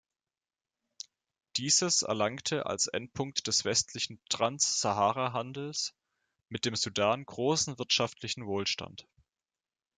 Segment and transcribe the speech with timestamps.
[1.57, 5.93] Dieses erlangte als Endpunkt des westlichen Transsaharahandels
[6.49, 9.07] mit dem Sudan großen wirtschaftlichen Wohlstand.